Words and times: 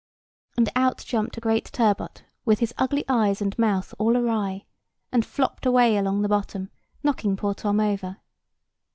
And 0.57 0.67
out 0.75 0.97
jumped 1.05 1.37
a 1.37 1.39
great 1.39 1.65
turbot 1.65 2.23
with 2.43 2.57
his 2.57 2.73
ugly 2.79 3.05
eyes 3.07 3.39
and 3.39 3.55
mouth 3.59 3.93
all 3.99 4.17
awry, 4.17 4.65
and 5.11 5.23
flopped 5.23 5.63
away 5.63 5.95
along 5.95 6.23
the 6.23 6.27
bottom, 6.27 6.71
knocking 7.03 7.37
poor 7.37 7.53
Tom 7.53 7.79
over. 7.79 8.17